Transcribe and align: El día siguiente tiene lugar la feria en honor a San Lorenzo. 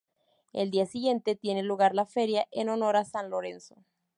El 0.51 0.71
día 0.71 0.87
siguiente 0.87 1.35
tiene 1.35 1.61
lugar 1.61 1.93
la 1.93 2.07
feria 2.07 2.47
en 2.49 2.69
honor 2.69 2.95
a 2.95 3.05
San 3.05 3.29
Lorenzo. 3.29 3.75